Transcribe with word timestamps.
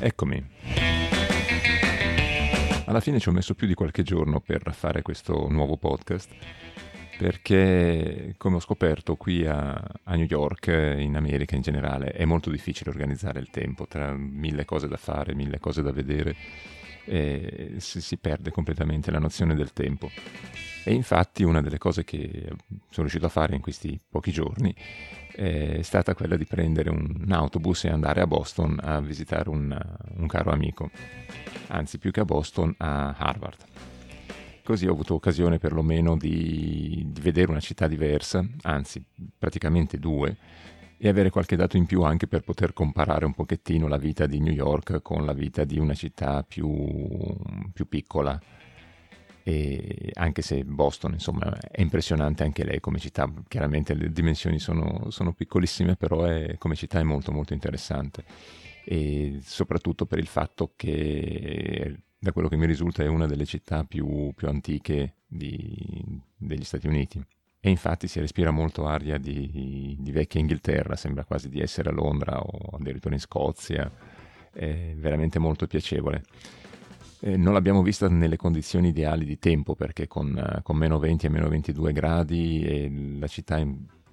Eccomi. 0.00 0.42
Alla 2.86 3.00
fine 3.00 3.20
ci 3.20 3.28
ho 3.28 3.32
messo 3.32 3.54
più 3.54 3.66
di 3.66 3.74
qualche 3.74 4.02
giorno 4.02 4.40
per 4.40 4.72
fare 4.72 5.02
questo 5.02 5.48
nuovo 5.50 5.76
podcast 5.76 6.30
perché 7.18 8.34
come 8.38 8.56
ho 8.56 8.60
scoperto 8.60 9.16
qui 9.16 9.46
a, 9.46 9.70
a, 9.70 10.14
New 10.16 10.26
York, 10.26 10.66
in 10.66 11.14
America 11.14 11.54
in 11.54 11.62
generale, 11.62 12.10
è 12.12 12.24
molto 12.24 12.50
difficile 12.50 12.90
organizzare 12.90 13.38
il 13.38 13.50
tempo 13.50 13.86
tra 13.86 14.12
mille 14.12 14.64
cose 14.64 14.88
da 14.88 14.96
fare, 14.96 15.34
mille 15.34 15.60
cose 15.60 15.82
da 15.82 15.92
vedere, 15.92 16.34
si, 17.04 18.00
si 18.00 18.16
perde 18.16 18.50
completamente 18.50 19.10
la 19.10 19.20
nozione 19.20 19.54
del 19.54 19.72
tempo. 19.72 20.10
E 20.84 20.92
infatti 20.92 21.44
una 21.44 21.62
delle 21.62 21.78
cose 21.78 22.02
che 22.02 22.48
sono 22.90 23.06
riuscito 23.06 23.26
a 23.26 23.28
fare 23.30 23.54
in 23.54 23.60
questi 23.60 24.00
pochi 24.08 24.32
giorni 24.32 24.74
è 25.32 25.80
stata 25.82 26.14
quella 26.14 26.36
di 26.36 26.44
prendere 26.44 26.90
un 26.90 27.24
autobus 27.30 27.84
e 27.84 27.88
andare 27.88 28.20
a 28.20 28.26
Boston 28.26 28.78
a 28.82 29.00
visitare 29.00 29.48
un, 29.48 29.78
un 30.16 30.26
caro 30.26 30.50
amico, 30.50 30.90
anzi 31.68 31.98
più 31.98 32.10
che 32.10 32.20
a 32.20 32.24
Boston 32.24 32.74
a 32.78 33.14
Harvard. 33.16 33.64
Così 34.64 34.86
ho 34.86 34.92
avuto 34.92 35.14
occasione 35.14 35.58
perlomeno 35.58 36.16
di, 36.16 37.06
di 37.06 37.20
vedere 37.20 37.50
una 37.50 37.60
città 37.60 37.86
diversa, 37.86 38.46
anzi 38.62 39.04
praticamente 39.38 39.98
due, 39.98 40.36
e 40.98 41.08
avere 41.08 41.30
qualche 41.30 41.56
dato 41.56 41.76
in 41.76 41.86
più 41.86 42.02
anche 42.02 42.26
per 42.26 42.42
poter 42.42 42.72
comparare 42.72 43.24
un 43.24 43.34
pochettino 43.34 43.88
la 43.88 43.96
vita 43.96 44.26
di 44.26 44.38
New 44.38 44.52
York 44.52 45.00
con 45.02 45.24
la 45.24 45.32
vita 45.32 45.64
di 45.64 45.78
una 45.78 45.94
città 45.94 46.42
più, 46.42 46.70
più 47.72 47.88
piccola. 47.88 48.40
E 49.44 50.10
anche 50.14 50.42
se 50.42 50.64
Boston, 50.64 51.12
insomma, 51.14 51.58
è 51.58 51.80
impressionante 51.80 52.44
anche 52.44 52.64
lei 52.64 52.80
come 52.80 52.98
città, 52.98 53.30
chiaramente 53.48 53.94
le 53.94 54.12
dimensioni 54.12 54.58
sono, 54.58 55.10
sono 55.10 55.32
piccolissime, 55.32 55.96
però 55.96 56.24
è, 56.24 56.56
come 56.58 56.76
città 56.76 57.00
è 57.00 57.02
molto 57.02 57.32
molto 57.32 57.52
interessante 57.52 58.24
e 58.84 59.38
soprattutto 59.42 60.06
per 60.06 60.18
il 60.18 60.26
fatto 60.26 60.72
che 60.76 62.02
da 62.18 62.32
quello 62.32 62.48
che 62.48 62.56
mi 62.56 62.66
risulta 62.66 63.02
è 63.02 63.08
una 63.08 63.26
delle 63.26 63.44
città 63.44 63.84
più, 63.84 64.32
più 64.34 64.48
antiche 64.48 65.14
di, 65.26 66.20
degli 66.36 66.62
Stati 66.62 66.86
Uniti. 66.86 67.24
E 67.64 67.70
infatti 67.70 68.08
si 68.08 68.20
respira 68.20 68.50
molto 68.50 68.86
aria 68.86 69.18
di, 69.18 69.96
di, 69.98 70.12
vecchia 70.12 70.40
Inghilterra, 70.40 70.96
sembra 70.96 71.24
quasi 71.24 71.48
di 71.48 71.60
essere 71.60 71.90
a 71.90 71.92
Londra 71.92 72.40
o 72.40 72.76
addirittura 72.76 73.14
in 73.14 73.20
Scozia, 73.20 73.90
è 74.52 74.94
veramente 74.96 75.38
molto 75.38 75.66
piacevole. 75.66 76.22
Eh, 77.24 77.36
non 77.36 77.52
l'abbiamo 77.52 77.82
vista 77.82 78.08
nelle 78.08 78.36
condizioni 78.36 78.88
ideali 78.88 79.24
di 79.24 79.38
tempo 79.38 79.76
perché 79.76 80.08
con, 80.08 80.60
con 80.64 80.76
meno 80.76 80.98
20 80.98 81.26
e 81.26 81.28
meno 81.28 81.48
22 81.48 81.92
gradi 81.92 82.64
e 82.64 83.16
la 83.20 83.28
città 83.28 83.58
è 83.58 83.66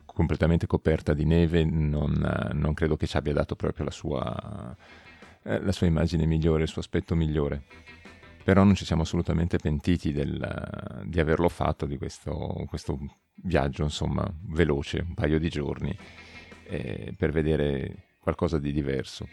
completamente 0.05 0.67
coperta 0.67 1.15
di 1.15 1.25
neve 1.25 1.63
non, 1.63 2.51
non 2.53 2.73
credo 2.75 2.95
che 2.97 3.07
ci 3.07 3.17
abbia 3.17 3.33
dato 3.33 3.55
proprio 3.55 3.85
la 3.85 3.91
sua, 3.91 4.77
eh, 5.41 5.59
la 5.59 5.71
sua 5.71 5.87
immagine 5.87 6.27
migliore, 6.27 6.63
il 6.63 6.67
suo 6.67 6.81
aspetto 6.81 7.15
migliore 7.15 7.63
però 8.43 8.63
non 8.63 8.75
ci 8.75 8.85
siamo 8.85 9.01
assolutamente 9.01 9.57
pentiti 9.57 10.11
del, 10.11 11.03
di 11.05 11.19
averlo 11.19 11.49
fatto, 11.49 11.85
di 11.85 11.97
questo, 11.97 12.65
questo, 12.67 12.97
viaggio, 13.43 13.83
insomma, 13.83 14.27
veloce, 14.47 15.03
un 15.07 15.13
paio 15.13 15.37
di 15.37 15.49
giorni, 15.49 15.95
eh, 16.65 17.13
per 17.15 17.31
vedere 17.31 18.07
qualcosa 18.19 18.57
di 18.57 18.71
diverso. 18.71 19.27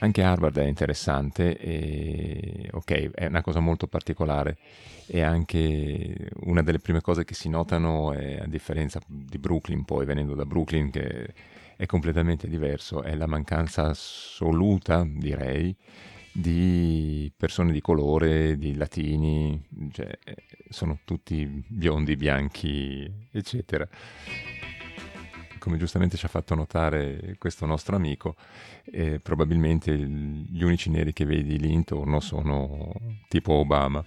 Anche 0.00 0.22
Harvard 0.22 0.56
è 0.58 0.64
interessante, 0.64 1.58
e, 1.58 2.68
ok, 2.72 3.10
è 3.10 3.26
una 3.26 3.42
cosa 3.42 3.58
molto 3.58 3.88
particolare 3.88 4.56
e 5.06 5.22
anche 5.22 6.30
una 6.42 6.62
delle 6.62 6.78
prime 6.78 7.00
cose 7.00 7.24
che 7.24 7.34
si 7.34 7.48
notano, 7.48 8.12
è, 8.12 8.38
a 8.38 8.46
differenza 8.46 9.00
di 9.06 9.38
Brooklyn, 9.38 9.84
poi 9.84 10.06
venendo 10.06 10.34
da 10.34 10.44
Brooklyn 10.44 10.90
che 10.90 11.34
è 11.76 11.86
completamente 11.86 12.46
diverso, 12.48 13.02
è 13.02 13.16
la 13.16 13.26
mancanza 13.26 13.86
assoluta, 13.86 15.04
direi, 15.04 15.74
di 16.30 17.32
persone 17.36 17.72
di 17.72 17.80
colore, 17.80 18.56
di 18.56 18.76
latini, 18.76 19.60
cioè, 19.90 20.16
sono 20.68 21.00
tutti 21.04 21.64
biondi, 21.66 22.14
bianchi, 22.14 23.10
eccetera. 23.32 23.88
Come 25.58 25.76
giustamente 25.76 26.16
ci 26.16 26.24
ha 26.24 26.28
fatto 26.28 26.54
notare 26.54 27.36
questo 27.38 27.66
nostro 27.66 27.96
amico, 27.96 28.36
eh, 28.84 29.18
probabilmente 29.20 29.96
gli 29.96 30.62
unici 30.62 30.90
neri 30.90 31.12
che 31.12 31.24
vedi 31.24 31.58
lì 31.58 31.72
intorno 31.72 32.20
sono 32.20 32.92
tipo 33.28 33.54
Obama. 33.54 34.04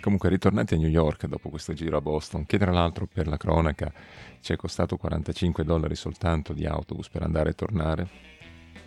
Comunque, 0.00 0.30
ritornati 0.30 0.74
a 0.74 0.78
New 0.78 0.88
York 0.88 1.26
dopo 1.26 1.50
questo 1.50 1.74
giro 1.74 1.98
a 1.98 2.00
Boston, 2.00 2.46
che 2.46 2.56
tra 2.58 2.72
l'altro 2.72 3.06
per 3.06 3.26
la 3.26 3.36
cronaca 3.36 3.92
ci 4.40 4.54
è 4.54 4.56
costato 4.56 4.96
45 4.96 5.62
dollari 5.62 5.94
soltanto 5.94 6.54
di 6.54 6.64
autobus 6.64 7.10
per 7.10 7.22
andare 7.22 7.50
e 7.50 7.54
tornare, 7.54 8.08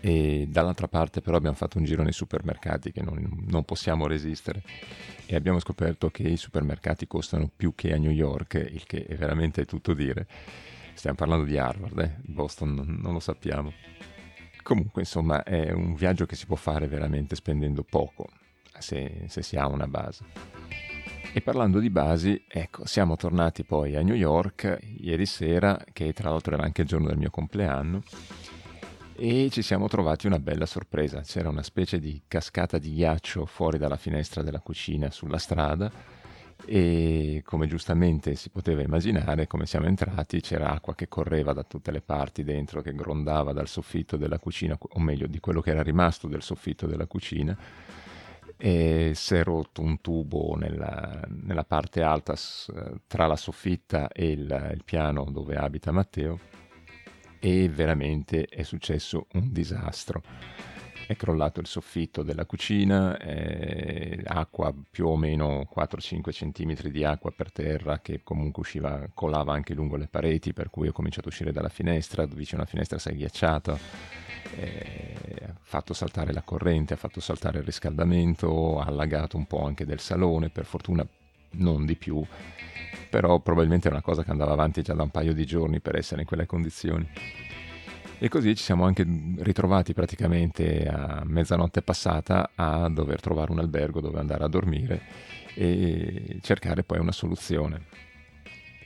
e 0.05 0.47
dall'altra 0.49 0.89
parte 0.89 1.21
però 1.21 1.37
abbiamo 1.37 1.55
fatto 1.55 1.77
un 1.77 1.85
giro 1.85 2.03
nei 2.03 2.11
supermercati 2.11 2.91
che 2.91 3.01
non, 3.01 3.45
non, 3.47 3.63
possiamo 3.63 4.05
resistere 4.05 4.61
e 5.25 5.33
abbiamo 5.33 5.59
scoperto 5.59 6.09
che 6.09 6.23
i 6.23 6.35
supermercati 6.35 7.07
costano 7.07 7.49
più 7.55 7.73
che 7.73 7.93
a 7.93 7.97
New 7.97 8.11
York, 8.11 8.55
il 8.55 8.83
che 8.85 9.05
è 9.05 9.15
veramente 9.15 9.63
tutto 9.63 9.93
dire. 9.93 10.27
Stiamo 10.93 11.15
parlando 11.15 11.45
di 11.45 11.57
Harvard, 11.57 11.97
eh? 11.99 12.15
Boston 12.21 12.73
non, 12.73 12.99
non 13.01 13.13
lo 13.13 13.21
sappiamo. 13.21 13.71
Comunque, 14.61 15.03
insomma, 15.03 15.41
è 15.43 15.71
un 15.71 15.95
viaggio 15.95 16.25
che 16.25 16.35
si 16.35 16.47
può 16.47 16.57
fare 16.57 16.85
veramente 16.87 17.37
spendendo 17.37 17.83
poco, 17.83 18.27
se, 18.79 19.27
se 19.27 19.41
si 19.41 19.55
ha 19.55 19.67
una 19.67 19.87
base. 19.87 20.25
E 21.35 21.41
parlando 21.41 21.79
di 21.79 21.89
basi, 21.89 22.43
ecco, 22.47 22.85
siamo 22.85 23.15
tornati 23.15 23.63
poi 23.63 23.95
a 23.95 24.01
New 24.01 24.13
York 24.15 24.79
ieri 24.97 25.25
sera, 25.25 25.81
che 25.93 26.11
tra 26.11 26.29
l'altro 26.29 26.53
era 26.53 26.63
anche 26.63 26.81
il 26.81 26.87
giorno 26.87 27.07
del 27.07 27.17
mio 27.17 27.31
compleanno, 27.31 28.03
e 29.15 29.49
ci 29.51 29.61
siamo 29.61 29.87
trovati 29.87 30.27
una 30.27 30.39
bella 30.39 30.65
sorpresa. 30.65 31.21
C'era 31.21 31.49
una 31.49 31.63
specie 31.63 31.99
di 31.99 32.21
cascata 32.27 32.77
di 32.77 32.93
ghiaccio 32.93 33.45
fuori 33.45 33.77
dalla 33.77 33.97
finestra 33.97 34.41
della 34.41 34.59
cucina 34.59 35.11
sulla 35.11 35.37
strada 35.37 35.91
e 36.65 37.41
come 37.45 37.67
giustamente 37.67 38.35
si 38.35 38.49
poteva 38.49 38.81
immaginare, 38.81 39.47
come 39.47 39.65
siamo 39.65 39.87
entrati, 39.87 40.39
c'era 40.39 40.71
acqua 40.71 40.95
che 40.95 41.07
correva 41.07 41.53
da 41.53 41.63
tutte 41.63 41.91
le 41.91 42.01
parti 42.01 42.43
dentro, 42.43 42.81
che 42.81 42.93
grondava 42.93 43.51
dal 43.51 43.67
soffitto 43.67 44.17
della 44.17 44.39
cucina, 44.39 44.77
o 44.79 44.99
meglio 44.99 45.27
di 45.27 45.39
quello 45.39 45.61
che 45.61 45.71
era 45.71 45.83
rimasto 45.83 46.27
del 46.27 46.41
soffitto 46.41 46.87
della 46.87 47.05
cucina 47.05 47.57
e 48.55 49.11
si 49.13 49.35
è 49.35 49.43
rotto 49.43 49.81
un 49.81 49.99
tubo 49.99 50.55
nella, 50.55 51.21
nella 51.27 51.65
parte 51.65 52.01
alta 52.01 52.35
tra 53.07 53.27
la 53.27 53.35
soffitta 53.35 54.07
e 54.09 54.31
il, 54.31 54.71
il 54.73 54.83
piano 54.85 55.25
dove 55.31 55.55
abita 55.55 55.91
Matteo 55.91 56.39
e 57.45 57.67
veramente 57.67 58.45
è 58.45 58.63
successo 58.63 59.27
un 59.33 59.51
disastro. 59.51 60.23
È 61.05 61.13
crollato 61.17 61.59
il 61.59 61.67
soffitto 61.67 62.23
della 62.23 62.45
cucina, 62.45 63.17
eh, 63.17 64.21
acqua 64.23 64.73
più 64.89 65.07
o 65.07 65.17
meno 65.17 65.67
4-5 65.75 66.31
cm 66.31 66.87
di 66.87 67.03
acqua 67.03 67.31
per 67.31 67.51
terra 67.51 67.99
che 67.99 68.21
comunque 68.23 68.61
usciva, 68.61 69.09
colava 69.13 69.51
anche 69.51 69.73
lungo 69.73 69.97
le 69.97 70.07
pareti, 70.07 70.53
per 70.53 70.69
cui 70.69 70.87
ho 70.87 70.93
cominciato 70.93 71.27
a 71.27 71.31
uscire 71.31 71.51
dalla 71.51 71.67
finestra, 71.67 72.25
vicino 72.25 72.61
alla 72.61 72.69
finestra 72.69 72.97
si 72.97 73.09
è 73.09 73.13
ghiacciata, 73.13 73.77
eh, 74.55 75.15
ha 75.45 75.53
fatto 75.63 75.93
saltare 75.93 76.31
la 76.31 76.43
corrente, 76.43 76.93
ha 76.93 76.97
fatto 76.97 77.19
saltare 77.19 77.57
il 77.57 77.65
riscaldamento, 77.65 78.79
ha 78.79 78.85
allagato 78.85 79.35
un 79.35 79.47
po' 79.47 79.65
anche 79.65 79.85
del 79.85 79.99
salone, 79.99 80.49
per 80.49 80.63
fortuna 80.63 81.05
non 81.55 81.85
di 81.85 81.95
più, 81.95 82.25
però 83.13 83.39
probabilmente 83.41 83.85
era 83.85 83.97
una 83.97 84.03
cosa 84.03 84.23
che 84.23 84.31
andava 84.31 84.53
avanti 84.53 84.81
già 84.81 84.95
da 84.95 85.03
un 85.03 85.11
paio 85.11 85.35
di 85.35 85.45
giorni 85.45 85.79
per 85.79 85.95
essere 85.95 86.21
in 86.21 86.27
quelle 86.27 86.47
condizioni. 86.47 87.07
E 88.17 88.27
così 88.27 88.55
ci 88.55 88.63
siamo 88.63 88.85
anche 88.85 89.05
ritrovati 89.37 89.93
praticamente 89.93 90.87
a 90.87 91.21
mezzanotte 91.23 91.83
passata 91.83 92.53
a 92.55 92.89
dover 92.89 93.21
trovare 93.21 93.51
un 93.51 93.59
albergo 93.59 94.01
dove 94.01 94.17
andare 94.17 94.43
a 94.43 94.47
dormire 94.47 95.01
e 95.53 96.39
cercare 96.41 96.83
poi 96.83 96.97
una 96.97 97.11
soluzione. 97.11 97.81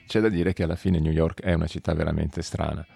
C'è 0.06 0.20
da 0.20 0.28
dire 0.28 0.52
che 0.52 0.64
alla 0.64 0.76
fine 0.76 1.00
New 1.00 1.12
York 1.12 1.40
è 1.40 1.54
una 1.54 1.66
città 1.66 1.94
veramente 1.94 2.42
strana 2.42 2.86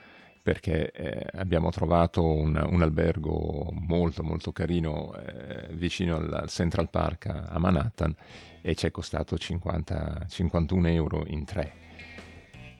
perché 0.42 0.90
eh, 0.90 1.26
abbiamo 1.38 1.70
trovato 1.70 2.24
un, 2.24 2.60
un, 2.68 2.82
albergo 2.82 3.68
molto 3.72 4.24
molto 4.24 4.50
carino 4.50 5.14
eh, 5.14 5.68
vicino 5.72 6.16
al 6.16 6.48
Central 6.48 6.90
Park 6.90 7.26
a, 7.26 7.44
a 7.44 7.58
Manhattan 7.58 8.14
e 8.60 8.74
ci 8.74 8.86
è 8.86 8.90
costato 8.90 9.38
50, 9.38 10.26
51 10.28 10.88
euro 10.88 11.24
in 11.26 11.44
tre. 11.44 11.72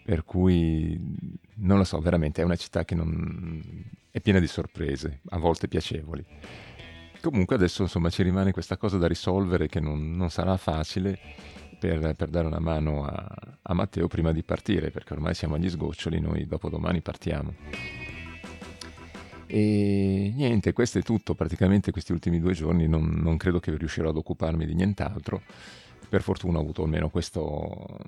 Per 0.05 0.25
cui 0.25 0.99
non 1.57 1.79
lo 1.79 1.85
so, 1.85 2.01
veramente 2.01 2.43
è 2.43 2.45
una 2.45 2.57
città 2.57 2.85
che 2.85 2.97
non... 2.97 3.85
è 4.11 4.21
piena 4.21 4.41
di 4.41 4.49
sorprese, 4.49 5.21
a 5.31 5.39
volte 5.39 5.69
piacevoli. 5.69 6.25
Comunque 7.21 7.55
adesso 7.55 7.83
insomma 7.83 8.11
ci 8.11 8.25
rimane 8.25 8.51
questa 8.51 8.77
cosa 8.77 8.99
da 8.99 9.07
risolvere 9.07 9.69
che 9.69 9.79
non, 9.79 10.17
non 10.17 10.31
sarà 10.31 10.57
facile 10.57 11.19
per, 11.89 12.15
per, 12.15 12.29
dare 12.29 12.47
una 12.47 12.61
mano 12.61 13.05
a, 13.05 13.29
a 13.61 13.75
Matteo 13.75 14.07
prima 14.07 14.31
di 14.31 14.45
partire, 14.45 14.93
perché 14.93 15.15
ormai 15.15 15.35
siamo 15.35 15.57
agli 15.57 15.69
sgoccioli, 15.69 16.21
noi 16.21 16.47
dopo 16.47 16.69
domani 16.69 17.01
partiamo. 17.01 17.55
E 19.47 20.33
niente, 20.33 20.73
questo 20.73 20.99
è 20.99 21.03
tutto, 21.03 21.35
praticamente 21.35 21.91
questi 21.91 22.13
ultimi 22.13 22.39
due 22.39 22.53
giorni 22.53 22.87
non, 22.87 23.19
non 23.21 23.37
credo 23.37 23.59
che 23.59 23.77
riuscirò 23.77 24.11
ad 24.11 24.17
occuparmi 24.17 24.65
di 24.65 24.75
nient'altro. 24.75 25.43
Per 26.09 26.23
fortuna 26.23 26.59
ho 26.59 26.61
avuto 26.61 26.85
almeno 26.85 27.09
questo, 27.09 27.99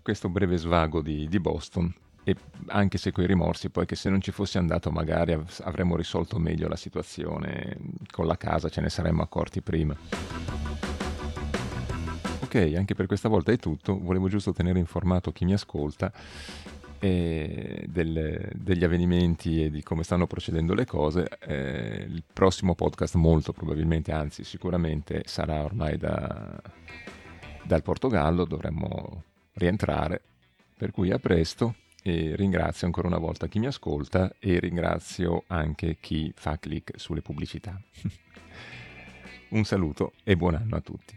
questo 0.00 0.30
breve 0.30 0.56
svago 0.56 1.02
di, 1.02 1.28
di 1.28 1.40
Boston 1.40 1.92
e 2.24 2.34
anche 2.68 2.96
se 2.96 3.12
coi 3.12 3.26
rimorsi 3.26 3.68
poi 3.68 3.84
che 3.84 3.96
se 3.96 4.08
non 4.08 4.22
ci 4.22 4.30
fossi 4.30 4.56
andato 4.56 4.90
magari 4.90 5.38
avremmo 5.64 5.94
risolto 5.94 6.38
meglio 6.38 6.68
la 6.68 6.76
situazione 6.76 7.76
con 8.10 8.26
la 8.26 8.38
casa, 8.38 8.70
ce 8.70 8.80
ne 8.80 8.88
saremmo 8.88 9.20
accorti 9.20 9.60
prima. 9.60 10.63
Anche 12.58 12.94
per 12.94 13.06
questa 13.06 13.28
volta 13.28 13.50
è 13.50 13.56
tutto, 13.56 13.98
volevo 13.98 14.28
giusto 14.28 14.52
tenere 14.52 14.78
informato 14.78 15.32
chi 15.32 15.44
mi 15.44 15.54
ascolta 15.54 16.12
eh, 17.00 17.84
del, 17.88 18.48
degli 18.54 18.84
avvenimenti 18.84 19.64
e 19.64 19.70
di 19.70 19.82
come 19.82 20.04
stanno 20.04 20.26
procedendo 20.26 20.72
le 20.72 20.86
cose. 20.86 21.28
Eh, 21.40 22.06
il 22.08 22.22
prossimo 22.32 22.74
podcast 22.74 23.16
molto 23.16 23.52
probabilmente, 23.52 24.12
anzi 24.12 24.44
sicuramente 24.44 25.22
sarà 25.26 25.62
ormai 25.64 25.98
da, 25.98 26.60
dal 27.64 27.82
Portogallo, 27.82 28.44
dovremmo 28.44 29.24
rientrare, 29.54 30.22
per 30.76 30.92
cui 30.92 31.10
a 31.10 31.18
presto 31.18 31.74
e 32.02 32.36
ringrazio 32.36 32.86
ancora 32.86 33.08
una 33.08 33.18
volta 33.18 33.48
chi 33.48 33.58
mi 33.58 33.66
ascolta 33.66 34.36
e 34.38 34.60
ringrazio 34.60 35.44
anche 35.48 35.96
chi 36.00 36.32
fa 36.34 36.58
clic 36.58 36.92
sulle 36.96 37.20
pubblicità. 37.20 37.80
Un 39.50 39.64
saluto 39.64 40.12
e 40.22 40.36
buon 40.36 40.54
anno 40.54 40.76
a 40.76 40.80
tutti. 40.80 41.16